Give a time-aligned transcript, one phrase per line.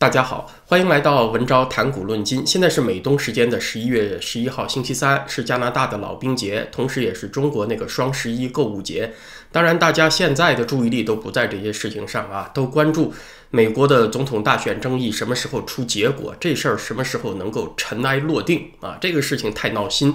[0.00, 2.46] 大家好，欢迎来到文昭谈股论金。
[2.46, 9.12] 现在是美东时间的十一月十一号星期三，是加拿大的老兵节，同时也是中国那个双十一购物节。
[9.50, 13.12] 当然，大家现在的注意力都不在这些事情上啊，都关注
[13.50, 18.96] 美国的总统大选争议什么时候出结果，这事儿什么时候能够尘埃落定啊？
[19.00, 20.14] 这个事情太闹心。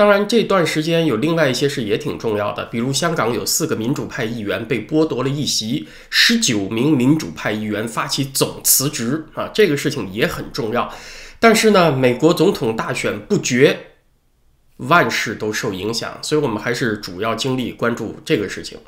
[0.00, 10.90] 当然，这段时间有另外一些事也挺重要的，比如香港有四个民主派议员被剥夺了一席，十九名民主派议员发起总辞职啊，这个事情也很重要。
[11.38, 13.78] 但是呢，美国总统大选不决，
[14.78, 18.78] 万事都受影响，所以我们还是主要精力关注这个事情。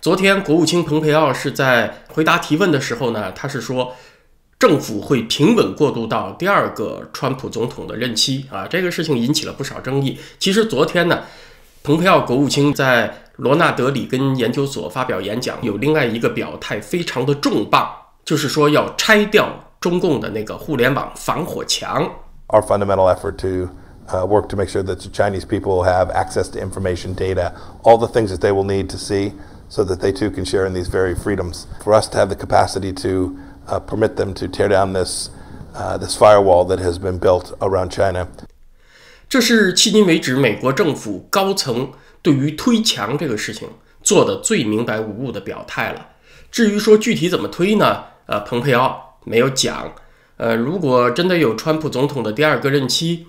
[0.00, 3.96] 昨天，国务卿蓬佩奥是在回答提问的时候呢，他是说。
[4.60, 10.18] 政府会平稳过渡到第二个川普总统的任期啊，这个事情引起了不少争议。
[10.38, 11.22] 其实昨天呢，
[11.82, 17.88] 蓬佩奥国务卿在罗纳德里根研究所发表演讲，有另外一个表态非常的重磅，
[18.22, 19.48] 就是说要拆掉
[19.80, 22.06] 中共的那个互联网防火墙。
[22.48, 23.70] Our fundamental effort to
[24.26, 28.08] work to make sure that the Chinese people have access to information, data, all the
[28.08, 29.32] things that they will need to see,
[29.70, 31.66] so that they too can share in these very freedoms.
[31.82, 35.28] For us to have the capacity to uh, permit them to tear down this
[35.74, 38.26] uh, this firewall that has been built around China.
[39.28, 43.68] 这是迄今为止美国政府高层对于推墙这个事情
[44.02, 46.08] 做的最明白无误的表态了。
[46.50, 48.04] 至于说具体怎么推呢？
[48.26, 49.92] 呃，蓬佩奥没有讲。
[50.36, 53.26] 呃，如果真的有川普总统的第二个任期，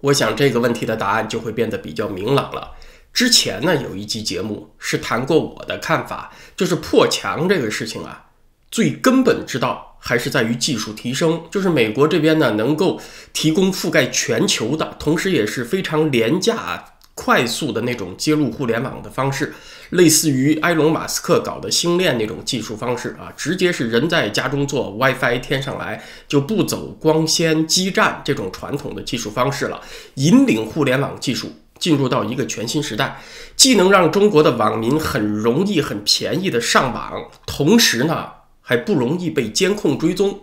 [0.00, 2.72] 我想这个问题的答案就会变得比较明朗了。
[3.12, 8.25] 之前呢，有一期节目是谈过我的看法，就是破墙这个事情啊。
[8.76, 13.00] 最根本之道还是在于技术提升，就是美国这边呢能够
[13.32, 19.54] 提供覆盖全球的，同时也是非常廉价、快速的那种接入互联网的方式，
[19.88, 29.80] 类似于埃隆·马斯克搞的星链那种技术方式啊，直接是人在家中做 WiFi 天上来，就不走光纤基站这种传统的技术方式了，
[30.16, 33.22] 引领互联网技术进入到一个全新时代，
[33.56, 38.32] 既能让中国的网民很容易、很便宜的上网，同时呢。
[38.68, 40.40] 还不容易被监控追踪。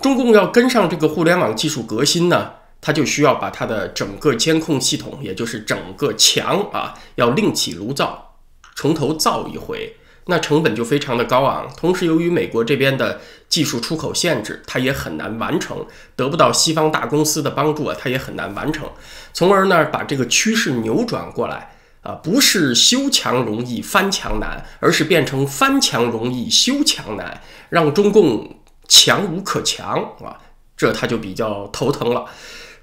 [0.00, 8.36] 中共要跟上这个互联网技术革新呢，它就需要把它的整个监控系统，也就是整个墙啊，要另起炉灶，
[8.76, 9.96] 从头造一回。
[10.28, 11.68] 那成本就非常的高昂。
[11.76, 18.88] 同时，由于美国这边的技术出口限制，它也很难完成，得不到西方大公司的帮助啊，它也很难完成。
[19.32, 21.75] 从而呢，把这个趋势扭转过来。
[22.06, 30.38] 啊，不是修墙容易翻墙难，而是变成翻墙容易修墙难，让中共强无可强啊，
[30.76, 32.26] 这他就比较头疼了。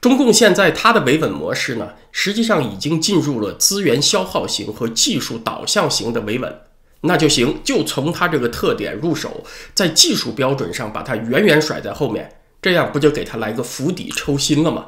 [0.01, 6.59] 中共现在它的维稳模式呢，实际上已经进入了资源消耗型和技术导向型的维稳，
[6.99, 12.29] 那就行，就从它这个特点入手，在技术标准上把它远远甩在后面，
[12.61, 14.87] 这样不就给他来个釜底抽薪了吗？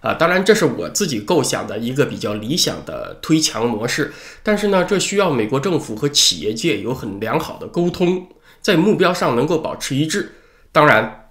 [0.00, 4.12] 啊，当然这是我自己构想的一个比较理想的推墙模式，
[4.42, 8.28] 但是呢，这需要美国政府和企业界有很良好的沟通，
[8.60, 10.32] 在目标上能够保持一致。
[10.70, 11.30] 当然，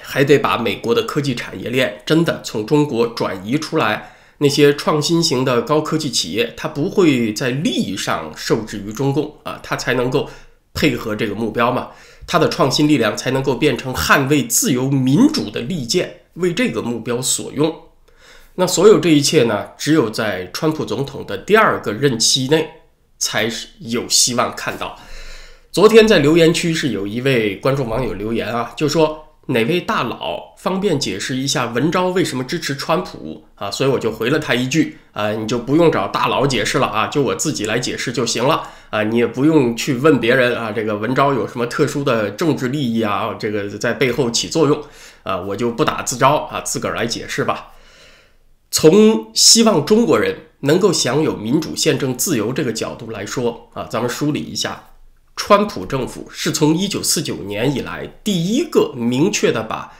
[0.00, 10.28] 还得把美国的科技产业链真的从中国转移出来，那些创新型的高科技企业，它不会在利益上受制于中共啊，它才能够
[10.74, 11.88] 配合这个目标嘛，
[12.26, 17.74] 它的创新力量才能够变成捍卫自由民主的利剑，为这个目标所用。
[18.56, 22.70] 那所有这一切呢，只有在川普总统的第二个任期内
[23.18, 24.96] 才是有希望看到。
[25.72, 33.68] 昨天在留言区是有一位观众网友留言啊，就说哪位大佬方便解释一下文昭为什么支持川普啊？
[33.68, 44.80] 所以我就回了他一句啊，你就不用找大佬解释了啊，就我自己来解释就行了啊，你也不用去问别人啊，这个文昭有什么特殊的政治利益啊，这个在背后起作用
[45.24, 47.72] 啊，我就不打自招啊，自个儿来解释吧。
[48.76, 54.90] 从希望中国人能够享有民主、宪政、自由这个角度来说啊，咱们梳理一下，
[55.36, 59.92] 川普政府是从一九四九年以来第一个明确的把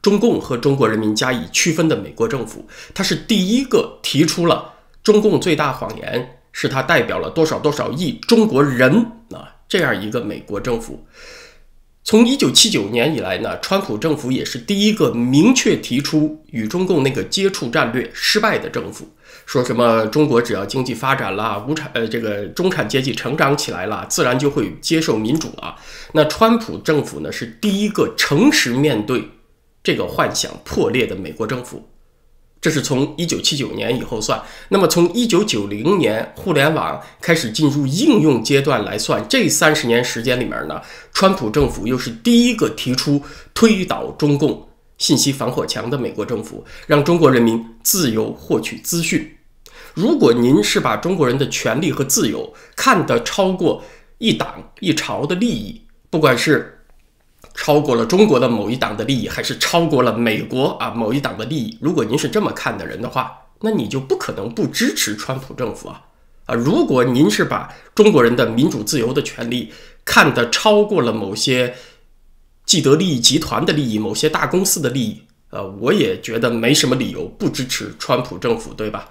[0.00, 4.72] 中共和中国人民加以区分的美国政府，他是第一个提出了
[5.02, 11.04] 中共最大谎言是他代表了多少多少亿中国人啊这样一个美国政府。
[12.08, 19.06] 从一九七九年以来呢，川普政府也是第一个明确提出与中共那个接触战略失败的政府，
[19.44, 25.76] 说什么中国只要经济发展了，无产呃这个中产阶级成长起来了，自然就会接受民主啊。
[26.14, 29.28] 那川普政府呢，是第一个诚实面对
[29.82, 31.90] 这个幻想破裂的美国政府。
[32.68, 34.38] 这是从一九七九年以后算。
[34.68, 40.82] 那么从一九九零年互联网开始进入应用阶段来算，这三十年时间里面呢，
[41.14, 43.22] 川普政府又是第一个提出
[43.54, 44.68] 推倒中共
[44.98, 49.38] 信息防火墙的美国政府，让中国人民自由获取资讯。
[49.94, 53.82] 如果您是把中国人的权利和自由看得超过
[54.18, 55.80] 一党一朝的利益，
[56.10, 56.77] 不管是
[57.60, 61.76] 超过了中国的某一党的利益，还是超过了美国啊某一党的利益？
[61.80, 66.00] 如果您是这么看的人的话，那你就不可能不支持川普政府啊
[66.46, 66.54] 啊！
[66.54, 69.72] 如果您是把中国人的民主自由的权利
[70.04, 71.74] 看得超过了某些
[72.64, 75.20] 既得利益集团的利益、某些大公司的利益，
[75.50, 79.10] 呃，我也觉得没什么理由不支持川普政府，对吧？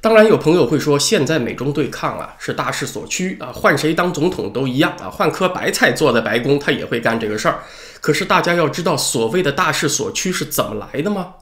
[0.00, 7.58] 当然，有朋友会说，现在美中对抗啊是大势所趋啊，换谁当总统都一样啊，换颗白菜坐在白宫，他也会干这个事儿。
[8.00, 11.34] 可是大家要知道，所谓的大势所趋是怎么来的吗？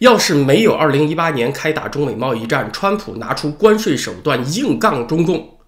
[0.00, 5.58] 要是没有2018年开打中美贸易战，川普拿出关税手段硬杠中共，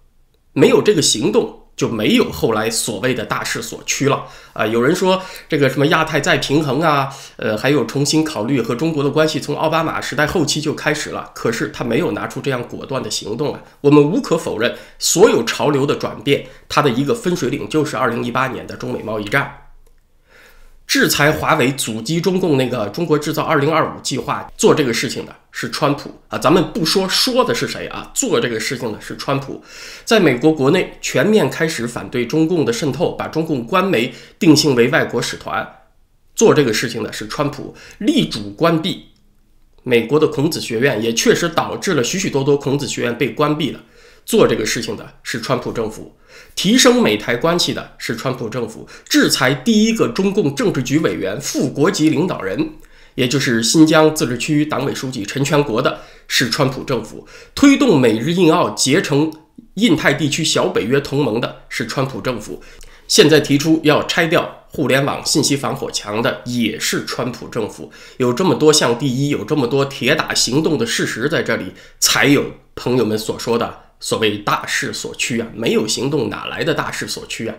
[0.51, 1.62] 没有这个行动。
[1.75, 4.65] 就没有后来所谓的大势所趋了啊！
[4.65, 11.31] 有人说这个什么亚太再平衡啊，呃，还有重新考虑和中国的关系，从奥巴马时代后期就开始了。
[11.33, 13.61] 可是他没有拿出这样果断的行动啊！
[13.81, 19.62] 我们无可否认，所有潮流的转变，它的一个分水岭就是二零一八年的中美贸易战。
[20.93, 26.37] 制裁华为、阻击中共那个“中国制造二零二五”计划，做这个事情的是川普啊！
[26.37, 29.59] 咱们不说说的是谁啊，做这个事情的是川普。
[30.05, 35.67] 在美国国内全面开始反对中共的渗透，把中共官媒定性为外国使团，
[36.35, 37.73] 做这个事情的是川普。
[37.97, 39.03] 力主关闭
[39.81, 43.79] 美国的孔子学院，也确实导致了许许多多孔子学院被关闭了。
[44.25, 46.15] 做这个事情的是川普政府，
[46.55, 52.73] 提升美台关系的是川普政府，制裁第一个中共政治局委员、副国级领导人，
[53.15, 59.31] 也就是新疆自治区党委书记陈全国的是川普政府，推动美日印澳结成
[59.75, 62.61] 印太地区小北约同盟的是川普政府，
[63.07, 67.91] 现在提出要拆掉互联网信息防火墙的也是川普政府。
[68.17, 73.82] 有这么多项第一，有这么多铁打行动的事实在这里，才有朋友们所说的。
[74.03, 77.55] 所谓大势所趋啊，没有行动哪来的大势所趋啊？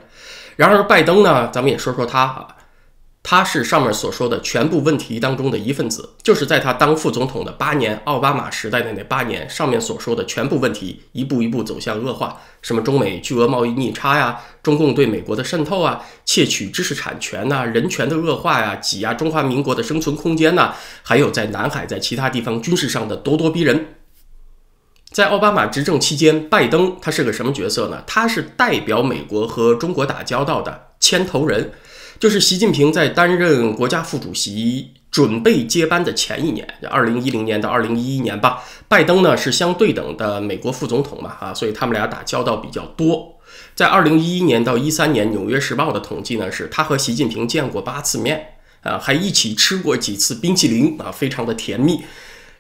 [0.56, 2.48] 然而拜登呢，咱们也说说他啊，
[3.22, 23.86] 他是上面所说的全部问题当中的一份子，就是在他当副总统的八年，奥巴马时代的那八年，上面所说的全部问题一步一步走向恶化，什么中美巨额贸易逆差呀，中共对美国的渗透啊，窃取知识产权呐，人权的恶化呀，挤压中华民国的生存空间呐，还有在南海在其他地方军事上的咄咄逼人。
[25.14, 28.02] 在奥巴马执政期间，拜登他是个什么角色呢？
[28.04, 31.70] 他是代表美国和中国打交道的牵头人，
[32.18, 38.64] 就是习近平在担任国家副主席、准备接班的前一年，二零一零年到二零一一年吧。
[38.88, 43.38] 拜登呢是相对等的美国副总统嘛，啊，所以他们俩打交道比较多。
[43.76, 52.02] 在二零一一年到一三年，《纽约时报》的统计呢是他和习近平见过八次面，啊，还一起吃过几次冰淇淋，啊，非常的甜蜜。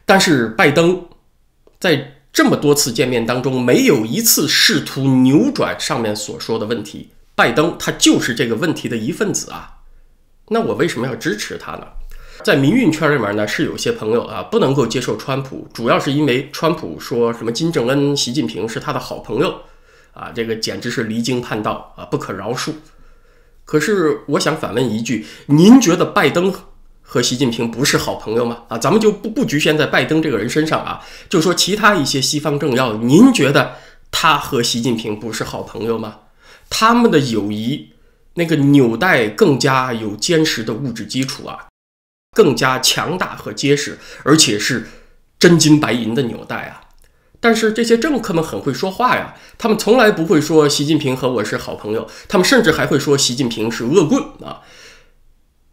[0.06, 1.06] 但是拜登
[1.80, 7.10] 在这么多次见面当中，没有一次试图扭转上面所说的问题。
[7.36, 9.76] 拜登他就是这个问题的一份子啊。
[10.48, 11.86] 那我为什么要支持他呢？
[12.42, 19.60] 在民运圈里面呢，是有些朋友啊不能够接受川普，主要是因为川普说什么金正恩、习近平是他的好朋友
[20.12, 22.72] 啊，这个简直是离经叛道啊，不可饶恕。
[23.64, 26.52] 可是我想反问一句：您觉得拜登？
[27.06, 28.62] 和习近平不是好朋友吗？
[28.66, 33.76] 啊，咱们就不不局限在拜登这个人身上啊，就说其他一些西方政要，您觉得
[34.10, 36.20] 他和习近平不是好朋友吗？
[36.68, 37.90] 他们的友谊
[38.34, 41.68] 那个纽带更加有坚实的物质基础啊，
[42.32, 44.88] 更加强大和结实，而且是
[45.38, 46.80] 真金白银的纽带啊。
[47.38, 54.62] 但是这些政客们很会说话呀，他们从来不会说习近平和我是好朋友，他们甚至还会说习近平是恶棍啊，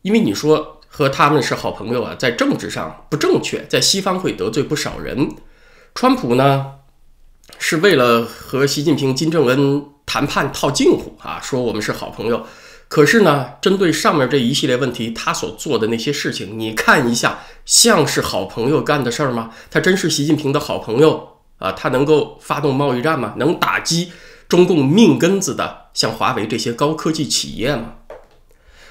[0.04, 0.81] 因为你说。
[0.94, 5.34] 和他们是好朋友啊，在政治上不正确，在西方会得罪不少人。
[5.96, 6.74] 川普呢，
[7.58, 12.46] 是为了和习近平、金正恩谈判套近乎啊，说我们是好朋友。
[12.90, 19.52] 可是呢，针对上面这一系列问题，他所做的那些事情，你看一下，像是好朋友干的事儿吗？
[19.70, 21.72] 他真是习近平的好朋友啊？
[21.72, 23.36] 他能够发动贸易战吗？
[23.38, 24.12] 能打击
[24.50, 27.94] 中共命根子的像华为这些高科技企业吗？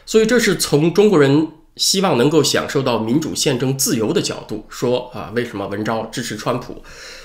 [0.07, 1.53] 所以这是从中国人。
[1.77, 6.83] 希望能够享受到民主宪政自由的角度说啊，为什么文昭支持川普？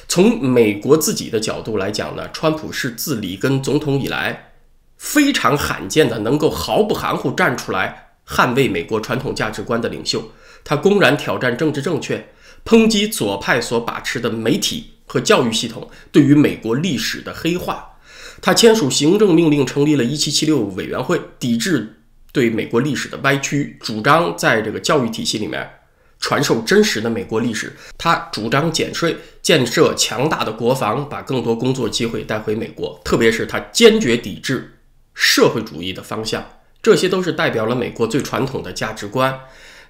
[0.08, 4.52] 从美国自己的角度来讲呢，川普是自里根总统以来
[4.98, 10.32] 非常罕见的能够毫不含糊站出来捍卫美国传统价值观的领袖。
[10.64, 12.30] 他公然挑战政治正确，
[12.64, 17.98] 抨击左派所把持的媒体和教育系统对于美国历史的黑化。
[18.42, 22.02] 他签署行政命令，成立了一七七六委员会，抵制
[22.36, 25.66] 对美国历史的歪曲，主张在这个教育体系里面
[26.20, 27.74] 传授真实的美国历史。
[27.98, 33.00] 他主张减税，建设强大的国防，把更多工作机会带回美国。
[33.06, 34.70] 特别是他坚决抵制
[35.14, 36.46] 社会主义的方向，
[36.84, 39.40] 这些都是代表了美国最传统的价值观。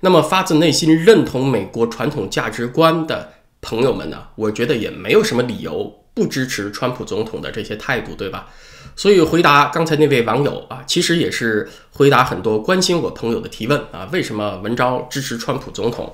[0.02, 4.28] 那么，发自内心认同美国传统价值观的朋友们呢？
[4.36, 6.02] 我觉得也没有什么理由。
[6.14, 8.48] 不支持川普总统的这些态度，对吧？
[8.96, 14.08] 所以回答刚才那位网友啊，其实也是回答很多关心我朋友的提问啊。
[14.12, 16.14] 为什么文昭支持川普总统？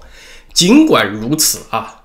[0.54, 2.04] 尽管如此啊，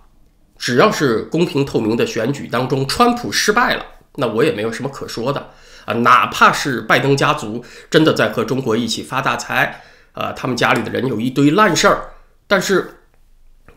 [0.59, 3.85] 只要是公平透明的选举当中，川普失败了，
[4.17, 5.51] 那我也没有什么可说的
[5.87, 5.95] 啊。
[5.95, 12.11] 哪怕是拜登家族真的在和中国一起发大财，啊，他们家里的人有一堆烂事儿，
[12.47, 12.96] 但是。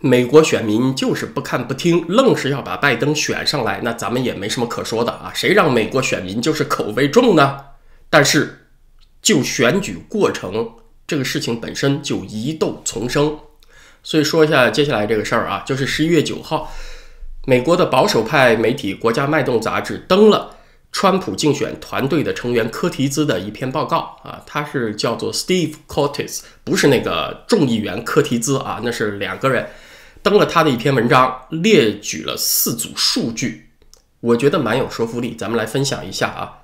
[0.02, 5.30] 美国选民就是不看不听，愣是要把拜登选上来，那咱们也没什么可说的啊！
[5.36, 7.66] 谁让美国选民就是口味重呢？
[8.10, 8.68] 但是
[9.22, 10.72] 就选举过程
[11.06, 13.40] 这个事情本身就疑窦丛生，
[14.02, 16.72] 所以说一下接下来这个事儿啊，就是十一月九号，
[17.46, 20.56] 美国的保守派媒体《国家脉动》杂志登了
[20.94, 29.68] 川普竞选团队的成员科提兹的一篇报告啊，他是叫做 Steve Cortes，不是那个众议员科提兹啊，那是两个人。
[30.30, 33.70] 登了他的一篇文章，列举了四组数据，
[34.20, 36.60] 我觉得蛮有说服力，咱们来分享一下啊。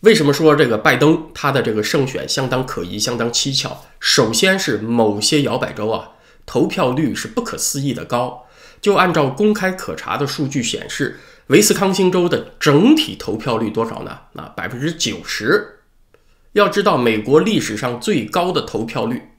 [0.00, 3.84] 为什么说这个拜登他的这个胜选相当可疑、相当蹊跷？
[4.00, 6.10] 首先是某些摇摆州啊，
[6.44, 8.46] 投票率是不可思议的高。
[8.82, 14.18] 就按照公开可查的数据显示，维斯康星州的整体投票率多少呢？
[14.34, 15.78] 啊，百分之九十。
[16.52, 19.30] 要知道，美国历史上最高的投票率。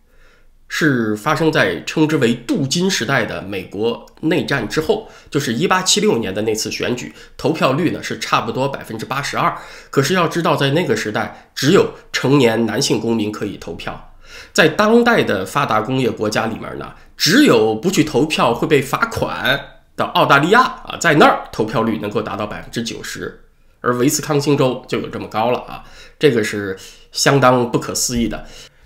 [0.67, 9.55] 是发生在称之为镀金时代的美国内战之后，就是一八七六年的那次选举，投票率呢是差不多百分之八十二。
[9.89, 14.13] 可是要知道，在那个时代，只有成年男性公民可以投票。
[14.51, 19.59] 在当代的发达工业国家里面呢，只有不去投票会被罚款
[19.95, 23.43] 的澳大利亚啊，在那儿投票率能够达到百分之九十，
[23.79, 25.83] 而维斯康星州就有这么高了啊，
[26.19, 26.77] 这个是
[27.13, 28.45] 相当不可思议的。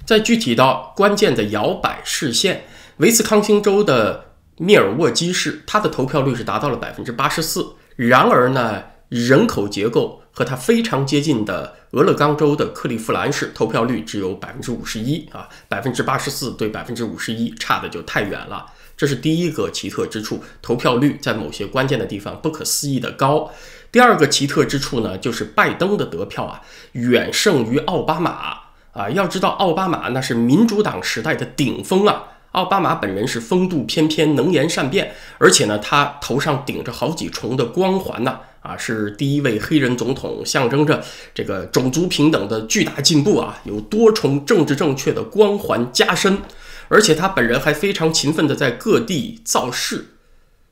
[0.10, 2.64] 再具体到关键的摇摆市县，
[2.98, 4.26] 维斯康星州的
[4.58, 7.74] 密尔沃基市，它的投票率是达到了百分之八十四。
[7.96, 18.66] 然而呢，人口结构和它非常接近的俄勒冈州的克利夫兰市，投票率只有百分之五十一啊，百分之八十四对百分之五十一，差的就太远了。
[18.98, 23.52] 这是第一个奇特之处，投票率在某些关键的地方不可思议的高。
[23.92, 26.64] 第二个奇特之处呢，就是拜登的得票啊，
[26.94, 28.69] 远胜于奥巴马。
[28.92, 32.24] 啊，要知道奥巴马那是民主党时代的顶峰啊！
[32.54, 38.40] 奥巴马本人是风度翩翩、能言善辩，而且呢，他头上顶着好几重的光环呢！
[38.62, 41.04] 啊，是第一位黑人总统，象征着
[41.34, 43.62] 这个种族平等的巨大进步啊！
[43.66, 46.40] 有多重政治正确的光环加身，
[46.88, 50.16] 而且他本人还非常勤奋地在各地造势。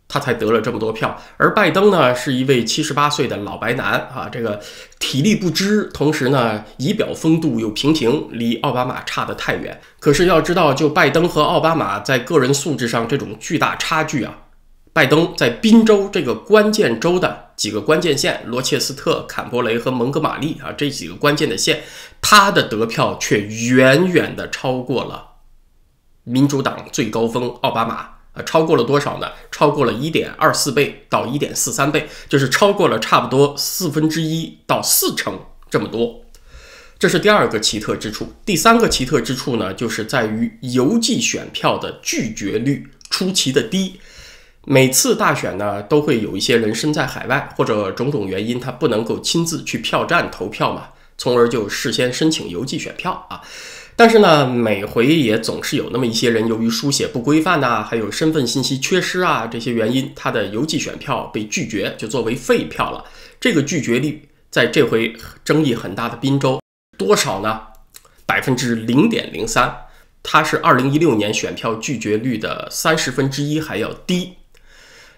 [0.10, 4.62] 他才得了这么多票，而拜登呢，是一位七十八岁的老白男啊，这个
[5.00, 9.82] 体力不支，同时呢，仪表风度又平平，离奥巴马差得太远。
[10.00, 14.34] 可是要知道，就拜登和奥巴马在个人素质上这种巨大差距啊，
[14.94, 21.84] 拜登在宾州这个关键州的几个关键县，罗切斯特、坎伯雷和蒙哥马利啊这几个关键的县，
[22.22, 25.32] 他的得票却远远的超过了
[26.24, 28.17] 民主党最高峰奥巴马。
[28.44, 29.28] 超过了多少呢？
[29.52, 35.40] 超过了一点二四倍到一点四三倍，就是超过了差不多四分之一到四成
[35.70, 36.22] 这么多。
[37.00, 38.34] 这是第二个奇特之处。
[38.46, 44.00] 第三个奇特之处呢，就是在于邮寄选票的拒绝率出奇的低。
[44.66, 53.42] 每次大选呢，都会有一些人身在海外或者种种原因，他不能够亲自去票站投票嘛，从而就事先申请邮寄选票啊。
[53.98, 63.04] 但是呢，每回也总是有那么一些人，由于书写不规范呐，还有身份信息缺失啊这些原因，他的邮寄选票被拒绝，就作为废票了。
[63.40, 66.62] 这个拒绝率在这回争议很大的宾州
[66.96, 67.60] 多少呢？
[68.28, 69.76] 百分之零点零三，
[70.22, 74.36] 它是二零一六年选票拒绝率的三十分之一还要低。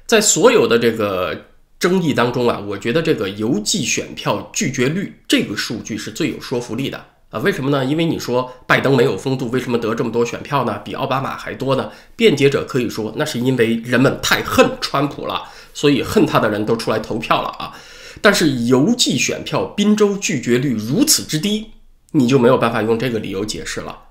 [0.06, 7.06] 在所有的这个争议当中啊，我觉得这个邮寄选票拒绝率这个数据是最有说服力的。
[7.30, 7.86] 啊，为什么呢？
[7.86, 10.80] 因为你说拜登没有风度，为什么得这么多选票呢？
[10.84, 11.92] 比奥巴马还多呢？
[12.16, 15.44] 辩解者可以说，那是因为人们太恨川普了，
[15.74, 17.74] 所以恨他的人都出来投票了啊。
[18.22, 21.72] 但是邮寄选票宾州拒绝率如此之低，
[22.14, 24.06] 你就没有办法用这个理由解释了。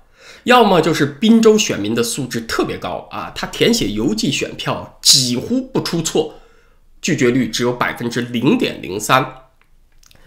[0.45, 6.35] 要么就是宾州选民的素质特别高啊，他填写邮寄选票几乎不出错，
[7.01, 9.21] 拒绝率只有百分之零点零三；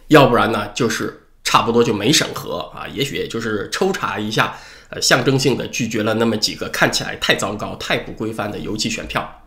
[0.08, 4.56] 要不然呢，就是差不多就没审核啊，也许也就是抽查一下，
[4.90, 9.42] 呃，象征性的拒绝了那么几个看起来太糟糕、太不规范的邮寄选票。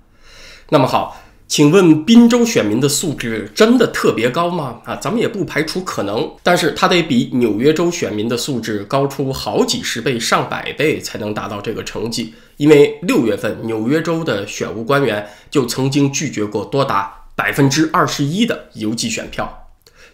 [0.70, 1.22] 那么好。
[1.48, 4.82] 请问滨州选民的素质真的特别高吗？
[4.84, 12.34] 啊，咱们也不排除可能，但是他得比纽约州选民的素质高出好几十倍、上百倍才能达到这个成绩。
[12.58, 19.65] 因为六月份纽约州的选务官员就曾经拒绝过多达百分之二十一的邮寄选票，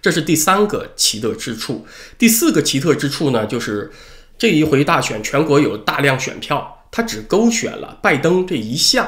[0.01, 1.85] 这是第三个奇特之处。
[2.17, 3.91] 第四个奇特之处呢，就是
[4.37, 9.07] 这一回大选全国有大量选票，他只勾选了拜登这一项。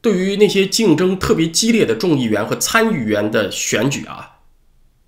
[0.00, 4.38] 对于那些竞争特别激烈的众议员和参议员的选举啊，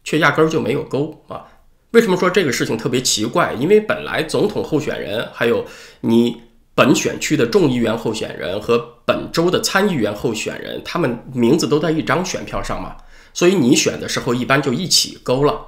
[0.05, 1.47] 却压根儿就没有勾啊。
[1.93, 3.55] 为什么说这个事情特别奇怪？
[3.55, 5.65] 因为本来总统候选人，还有
[6.01, 6.43] 你
[6.75, 12.97] 本选区的众议员候选人和本州的参议员候选人，他们名字都在一张选票上嘛，
[13.35, 15.67] 所以你选的时候一般就一起勾了。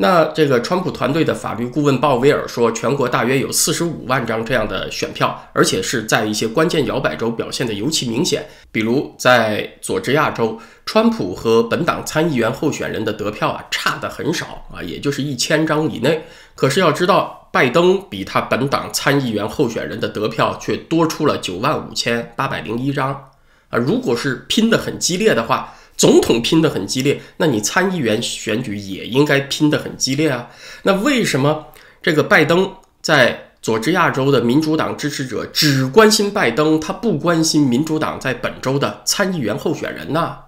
[0.00, 8.46] 那这个川普团队的法律顾问鲍威尔说，全国大约有四十五万张这样的选票，而且是在一些关键摇摆州表现的尤其明显。
[8.70, 16.24] 比如在佐治亚州，川普和本党参议员候选人的得票啊差的很少啊，也就是一千张以内。
[16.54, 23.30] 可是要知道，拜登比他本党参议员候选人的得票却多出了九万五千八百零一张
[23.70, 23.76] 啊！
[23.76, 25.74] 如果是拼得很激烈的话。
[25.98, 30.48] 总统拼得很激烈，那你参议员选举也应该拼得很激烈啊。
[30.84, 31.66] 那为什么
[32.00, 40.38] 这个拜登在佐治亚州的民主党支持者只关心拜登，他不关心民主党在本州的参议员候选人呢？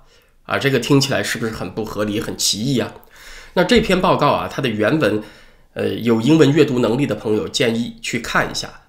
[0.45, 2.92] 啊，这个听起来是不是很不合理、很奇异啊？
[3.54, 5.21] 那这篇报告啊，它的原文，
[5.75, 8.80] 呃，有英文阅读能力的朋友建议去看一下。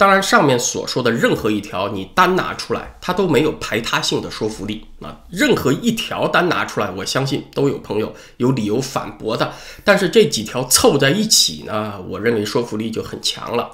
[0.00, 5.20] 当然，上面所说的任何一条你单拿出来，它都没有排他性的说服力啊。
[5.28, 9.52] 任何一条单拿出来，我相信都有朋友有理由反驳的。
[9.84, 13.68] 但是这几条凑在一起呢，我认为说服力就很强了，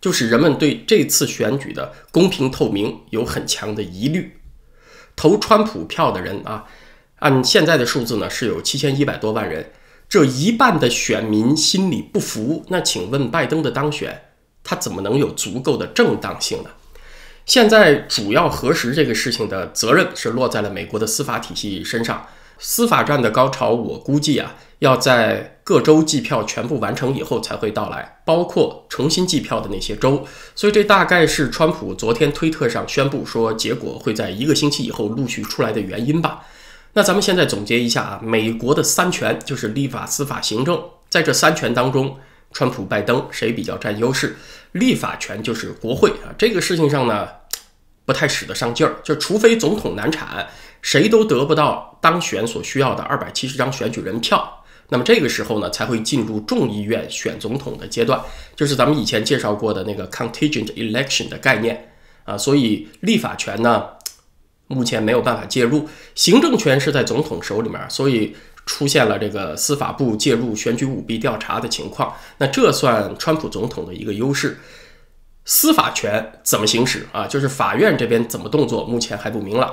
[0.00, 4.38] 就是人们对这次选举的公平透明有很强的疑虑。
[5.16, 6.66] 投川普票的人啊，
[7.18, 9.72] 按现在的数字呢是有七千一百多万人，
[10.08, 12.64] 这一半的选民心里不服。
[12.68, 14.22] 那请问拜登的当选？
[14.64, 16.70] 他怎么能有足够的正当性呢？
[17.46, 22.26] 现在主要核实这个事情的责任是落在了美国的司法体系身上。
[22.58, 30.24] 司法战的高潮，我估计啊，要在各州计票全部完成以后才会到来，包括重新计票的那些州。
[30.54, 36.46] 所以这大概是川普昨天推特上宣布说结果会在一个星期以后陆续出来的原因吧。
[36.94, 42.16] 那咱们现在总结一下啊，美国的三权就是立法、司法、行政，在这三权当中。
[42.54, 44.36] 川普、拜登谁比较占优势？
[44.72, 47.28] 立法权就是国会啊，这个事情上呢，
[48.06, 48.96] 不太使得上劲儿。
[49.02, 50.48] 就除非总统难产，
[50.80, 58.20] 谁都得不到当选所需要的二百七十张选举人票，那么这个时候呢，才会进入众议院选总统的阶段，
[58.54, 62.38] 就是咱们以前介绍过的那个 contingent election 的概念啊。
[62.38, 63.84] 所以立法权呢，
[64.68, 68.36] 目前没有办法介入，行政权是在总统手里面，所以。
[68.66, 74.58] 出现了这个司法部介入选举舞弊调查的情况，那这算川普总统的一个优势。
[75.44, 77.26] 司法权怎么行使啊？
[77.26, 79.70] 就是法院这边怎么动作，目前还不明朗。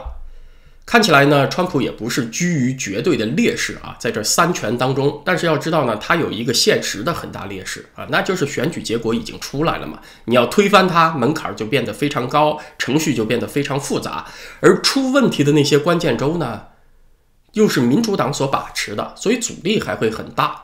[0.86, 5.22] 看起来呢，川普也不是居于绝对的劣势啊，在这三权当中。
[5.24, 14.26] 但是要知道呢，他有一个现实的很大劣势啊，那就是选举结果已经出来了嘛，你要推翻它，门槛就变得非常高，程序就变得非常复杂。
[14.60, 16.64] 而出问题的那些关键州呢？
[17.54, 20.64] 又是民主党所把持的，所以阻力还会很大。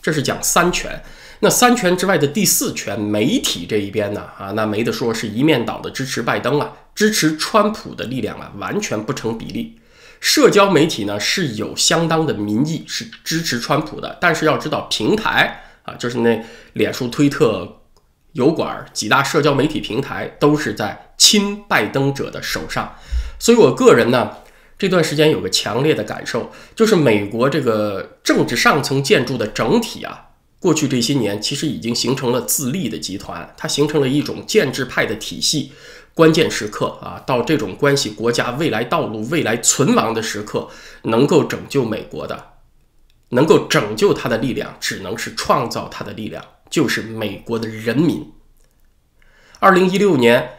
[0.00, 1.02] 这是讲三权，
[1.40, 4.22] 那三权之外的第四权，媒体这一边呢？
[4.38, 9.78] 啊，那没得说，是一面倒的支持拜登啊，支持川普的力量啊，完全不成比例。
[10.20, 17.80] 社交媒体呢是有相当的民意是支持川普的，但是要知道平台啊，就是那脸书、推特、
[18.32, 22.94] 油管几大社交媒体平台都是在亲拜登者的手上，
[23.38, 24.30] 所以我个人呢。
[24.78, 30.28] 这段时间有个强烈的感受，就是美国这个政治上层建筑的整体啊，
[30.60, 35.72] 过去这些年其实已经形成了自立的集团，它形成了一种建制派的体系。
[36.14, 40.68] 关键时刻啊，到这种关系国家未来道路、未来存亡的时刻，
[41.02, 42.52] 能够拯救美国的，
[43.30, 48.32] 能够拯救它的力量，只能是创造它的力量，就是美国的人民。
[49.60, 50.50] 二零一六年，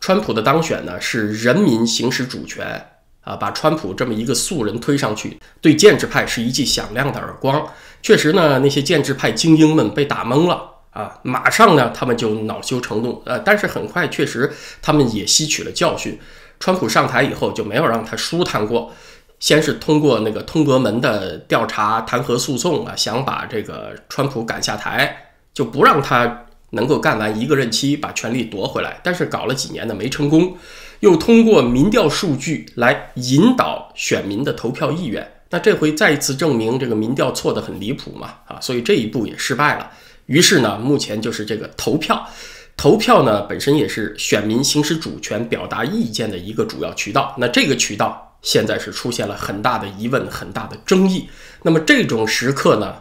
[0.00, 2.95] 川普的当选呢，是人民行使主权。
[3.26, 7.66] 啊，把川普这么一个素人推上去，对建制派是一记响亮的耳光。
[8.00, 16.16] 确实呢，那些建制派精英们被打懵了啊，马上呢，他们就恼羞成怒，呃，但是很快确实他们也吸取了教训。
[16.60, 18.94] 川普上台以后就没有让他舒坦过，
[19.40, 29.00] 先是通过那个通俄门的调查、弹劾诉讼啊，想把这个川普赶下台，就不让他能够干完一个任期，把权力夺回来。
[29.02, 30.56] 但是搞了几年呢，没成功，
[31.00, 35.32] 又通过民调数据来引导选民的投票意愿。
[35.50, 39.90] 那这回再一次证明这个民调错得很离谱嘛，啊，所以这一步也失败了。
[40.26, 42.28] 于是呢，目前就是这个投票，
[42.76, 47.32] 投票呢本身也是选民行使主权、表达意见的一个主要渠道。
[47.38, 51.28] 那这个渠道现在是出现了很大的疑问、很大的争议。
[51.62, 52.94] 那么这种时刻呢，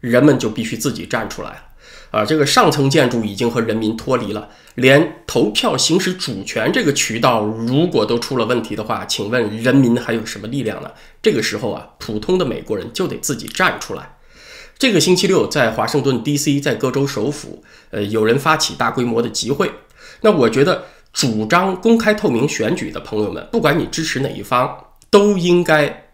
[0.00, 1.62] 人们就必须自己站出来了。
[2.10, 10.90] 啊，这个上层建筑已经和人民脱离了，连投票行使主权这个渠道如果都出了问题的话，请问人民还有什么力量呢？
[11.20, 14.16] 这个时候啊，普通的美国人就得自己站出来。
[14.78, 19.70] 这个星期六，在华盛顿 D.C.，在各州首府，呃，有人发起大规模的集会。
[20.22, 24.74] 那我觉得，主张公开透明选举的朋友们，不管你支持哪一方，
[25.10, 26.07] 都应该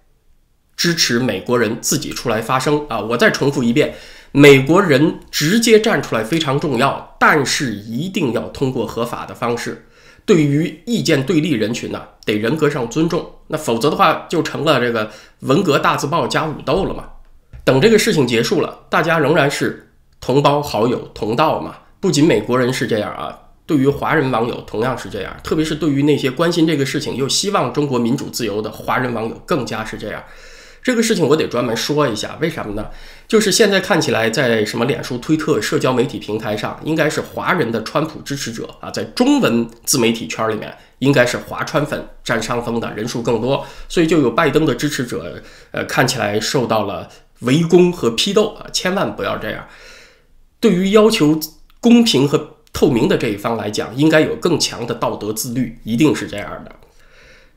[0.76, 3.00] 支持美国人自己出来发声啊！
[3.00, 3.94] 我再重复一遍，
[4.32, 9.86] 美国人直接站出来非常重要，但是一定要通过合法的方式。
[10.26, 15.10] 对于意见对立人群呢，得人格上尊重，那否则的话，就成了这个
[15.40, 17.04] 文革大字报加武斗了嘛。
[17.62, 21.76] 等这个事情结束了，大家仍然是同胞好友同道嘛。
[22.00, 25.34] 不仅美国人是这样啊，对于华人网友同样是这样。
[25.42, 30.22] 特别是对于那些关心这个事情又希望中国民主自由的华人网友，更加是这样。
[30.84, 32.86] 这个事情我得专门说一下，为什么呢？
[33.26, 45.42] 就是现在看起来，在什么脸书、推特、社交媒体平台上，应该是华人的川普支持者啊，在中文自媒体圈里面，应该是华川粉占上风的人数更多，所以就有拜登的支持者，
[45.72, 47.08] 呃，看起来受到了。
[47.40, 49.66] 围攻和批斗啊，千万不要这样。
[50.60, 51.38] 对于要求
[51.78, 56.72] 公平和透明的这一方来讲，应该有更强的道德自律，一定是这样的。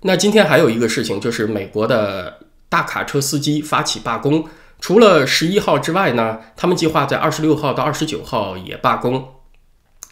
[0.01, 2.39] 那今天还有一个事情，就是美国的
[2.77, 4.47] 大卡车司机发起罢工，
[4.79, 9.33] 除了十一号之外呢，他们计划在二十六号到二十九号也罢工。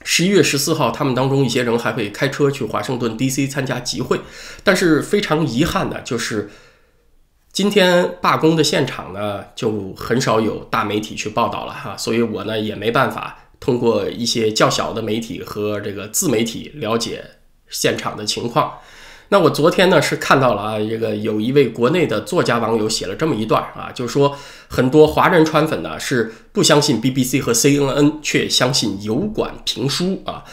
[0.04, 3.46] 十一月十四号，他们当中一些人还会开车去华盛顿 D.C.
[3.48, 4.22] 参加集会，
[4.64, 6.50] 但是非常遗憾的就是。
[7.54, 17.24] 今天罢工的现场呢，就很少有大媒体去报道了哈，所以我呢也没办法通过一些较小的媒体和这个自媒体了解
[17.70, 18.80] 现场的情况。
[19.30, 30.44] 那我昨天呢是看到了啊，这个有一位国内的作家网友写了这么一段啊，就是说很多华人川粉呢是不相信 BBC 和 CNN，却相信油管评书啊，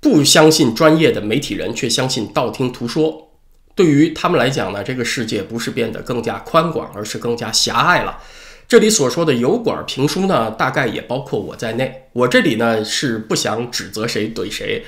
[0.00, 3.30] 不相信专业的媒体人，却相信道听途说。
[3.76, 8.18] 对于他们来讲呢，这个世界不是变得更加宽广，而是更加狭隘了。
[8.66, 12.06] 这里所说的油管评书呢，大概也包括我在内。
[12.12, 14.84] 我这里呢是不想指责谁怼谁。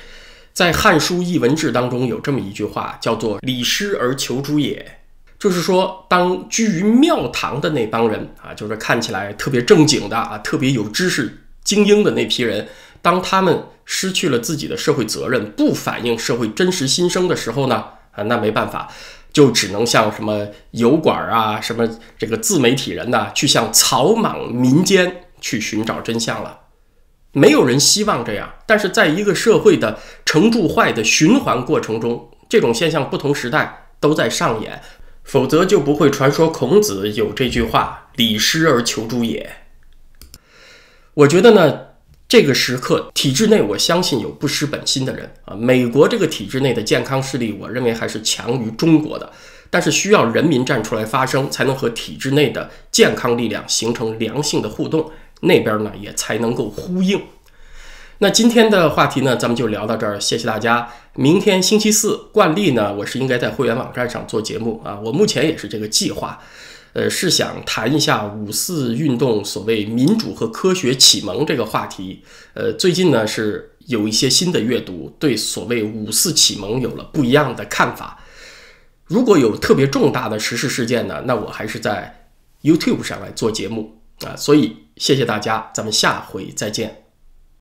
[0.57, 4.97] 在《汉书·艺文志》当中有这么一句话，叫做“礼失而求诸也”，
[5.37, 12.67] 就是说，当居于庙堂的那帮人啊，就是看起来特别正经的啊，特别有知识精英的那批人，
[13.03, 17.75] 当他们失去了自己的社会责任，不反映社会真实心声的时候呢？
[18.13, 18.91] 啊，那没办法，
[19.31, 26.61] 就只能像什么油管啊，什么这个自媒体人呐，去向草莽民间去寻找真相了。
[27.31, 34.81] 没有人希望这样，但是在一个社会的成住坏的循环过程中，这种现象不同时代都在上演，
[35.23, 39.49] 否则就不会传说孔子有这句话“礼失而求诸也”。
[41.13, 41.81] 我觉得呢。
[42.29, 45.55] 这个时刻，体制内我相信有不失本心的人啊。
[45.55, 49.31] 美国这个体制内的健康势力，我认为还是强于中国的，
[49.69, 55.09] 但是需要人民站出来发声，才能和体制内的健康力量形成良性的互动，
[55.41, 57.21] 那边呢也才能够呼应。
[58.19, 60.89] 那今天的话题呢，咱们就聊到这儿，谢谢大家。
[61.13, 66.39] 明天星期四，惯例呢，我是应该在会员网站上做节目啊，我目前也是这个计划。
[66.93, 72.23] 呃，是想谈一下五四运动所谓民主和科学启蒙这个话题。
[72.55, 78.17] 呃，最近呢是有一些新的阅读，对所谓五四启蒙有了不一样的看法。
[79.05, 82.27] 如果有特别重大的时事事件呢，那我还是在
[82.63, 84.35] YouTube 上来做节目啊。
[84.35, 87.06] 所以谢谢大家，咱们下回再见。